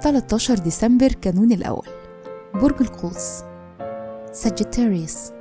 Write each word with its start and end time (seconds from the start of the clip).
13 0.00 0.58
ديسمبر 0.58 1.12
كانون 1.12 1.52
الأول. 1.52 1.88
برج 2.54 2.74
القوس. 2.80 3.42
ساجيتاريوس 4.32 5.32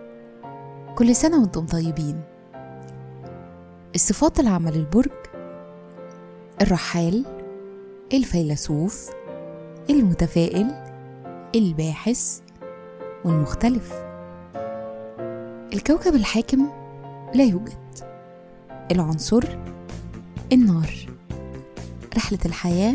كل 0.95 1.15
سنة 1.15 1.41
وأنتم 1.41 1.65
طيبين. 1.65 2.21
الصفات 3.95 4.39
العامة 4.39 4.71
للبرج 4.71 5.11
الرحال. 6.61 7.25
الفيلسوف. 8.13 9.09
المتفائل. 9.89 10.71
الباحث. 11.55 12.39
والمختلف. 13.25 14.08
الكوكب 15.73 16.15
الحاكم 16.15 16.69
لا 17.35 17.43
يوجد. 17.43 17.73
العنصر 18.91 19.43
النار. 20.53 20.93
رحلة 22.17 22.39
الحياة 22.45 22.93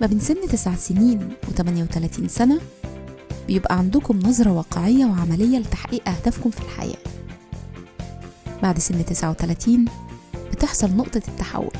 ما 0.00 0.06
بين 0.06 0.20
سن 0.20 0.48
تسع 0.48 0.74
سنين 0.74 1.28
و38 1.46 2.26
سنة 2.26 2.60
بيبقى 3.46 3.78
عندكم 3.78 4.18
نظرة 4.18 4.50
واقعية 4.50 5.04
وعملية 5.04 5.58
لتحقيق 5.58 6.08
أهدافكم 6.08 6.50
في 6.50 6.60
الحياة. 6.60 6.98
بعد 8.62 8.78
سن 8.78 9.04
39 9.04 9.84
بتحصل 10.52 10.90
نقطة 10.96 11.22
التحول 11.28 11.72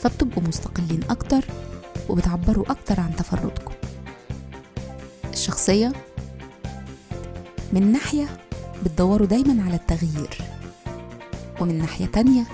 فبتبقوا 0.00 0.42
مستقلين 0.42 1.00
أكتر 1.10 1.44
وبتعبروا 2.08 2.70
أكتر 2.70 3.00
عن 3.00 3.16
تفردكم. 3.16 3.72
الشخصية 5.32 5.92
من 7.72 7.92
ناحية 7.92 8.26
بتدوروا 8.84 9.26
دايما 9.26 9.62
على 9.64 9.74
التغيير. 9.74 10.38
ومن 11.60 11.78
ناحية 11.78 12.06
تانية 12.06 12.44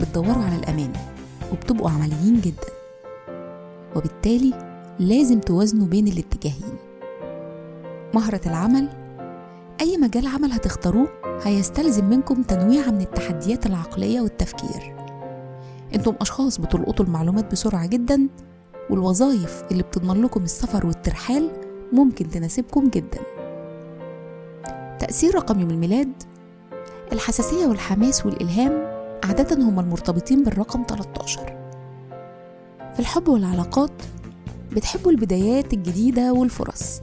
بتدوروا 0.00 0.44
على 0.44 0.56
الأمان 0.56 0.92
وبتبقوا 1.52 1.90
عمليين 1.90 2.40
جدا. 2.40 2.72
وبالتالي 3.96 4.54
لازم 4.98 5.40
توازنوا 5.40 5.86
بين 5.86 6.08
الاتجاهين. 6.08 6.76
مهرة 8.14 8.40
العمل 8.46 8.88
أي 9.80 9.96
مجال 9.96 10.26
عمل 10.26 10.52
هتختاروه 10.52 11.08
هيستلزم 11.42 12.04
منكم 12.04 12.42
تنويع 12.42 12.90
من 12.90 13.00
التحديات 13.00 13.66
العقلية 13.66 14.20
والتفكير. 14.20 14.96
أنتم 15.94 16.14
أشخاص 16.20 16.60
بتلقطوا 16.60 17.04
المعلومات 17.04 17.52
بسرعة 17.52 17.86
جدا 17.86 18.28
والوظائف 18.90 19.64
اللي 19.70 19.82
بتضمن 19.82 20.22
لكم 20.22 20.42
السفر 20.42 20.86
والترحال 20.86 21.50
ممكن 21.92 22.28
تناسبكم 22.28 22.88
جدا. 22.88 23.18
تأثير 25.00 25.34
رقم 25.34 25.60
يوم 25.60 25.70
الميلاد؟ 25.70 26.12
الحساسية 27.12 27.66
والحماس 27.66 28.26
والإلهام 28.26 28.72
عادة 29.24 29.56
هما 29.56 29.80
المرتبطين 29.80 30.44
بالرقم 30.44 30.84
13 30.88 31.56
في 32.94 33.00
الحب 33.00 33.28
والعلاقات 33.28 33.90
بتحبوا 34.72 35.10
البدايات 35.10 35.72
الجديدة 35.72 36.32
والفرص 36.32 37.00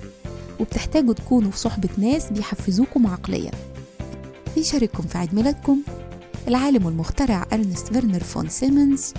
وبتحتاجوا 0.60 1.14
تكونوا 1.14 1.52
في 1.52 1.58
صحبة 1.58 1.90
ناس 1.98 2.32
بيحفزوكم 2.32 3.08
عقليا. 3.08 3.52
بيشارككم 4.56 5.04
في 5.04 5.18
عيد 5.18 5.36
ميلادكم 5.36 5.78
العالم 6.48 6.86
والمخترع 6.86 7.46
أرنست 7.54 7.88
فيرنر 7.88 8.24
فون 8.24 8.50
سيمنز 8.50 9.14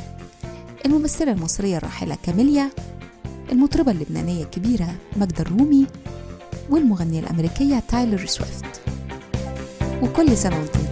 الممثلة 0.87 1.33
المصرية 1.33 1.77
الراحلة 1.77 2.17
كاميليا 2.23 2.71
المطربة 3.53 3.93
اللبنانية 3.93 4.43
الكبيرة 4.45 4.95
ماجدة 5.17 5.43
الرومي 5.43 5.87
والمغنية 6.71 7.21
الأمريكية 7.21 7.83
تايلر 7.89 8.27
سويفت. 8.27 8.67
وكل 10.02 10.36
سنة 10.36 10.56
وأنتم 10.56 10.88